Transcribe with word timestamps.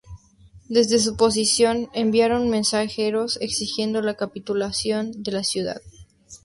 Desde 0.67 0.97
su 0.97 1.15
posición 1.15 1.89
enviaron 1.93 2.49
mensajeros 2.49 3.37
exigiendo 3.39 4.01
la 4.01 4.15
capitulación 4.15 5.11
de 5.21 5.31
la 5.31 5.43
ciudad. 5.43 5.79